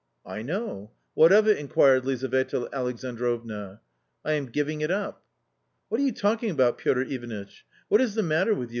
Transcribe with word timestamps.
"I 0.25 0.41
know; 0.41 0.89
what 1.13 1.31
of 1.31 1.47
it?" 1.47 1.57
inquired 1.59 2.05
Lizaveta 2.07 2.67
Alexandrovna." 2.73 3.81
I 4.25 4.31
am 4.31 4.47
giving 4.47 4.81
it 4.81 4.89
up."" 4.89 5.23
What 5.89 6.01
are 6.01 6.03
you 6.03 6.11
talking 6.11 6.49
about, 6.49 6.79
Piotr 6.79 7.01
Ivanitch? 7.01 7.67
What 7.87 8.01
is 8.01 8.15
the 8.15 8.23
matter 8.23 8.55
with 8.55 8.69
you?" 8.69 8.69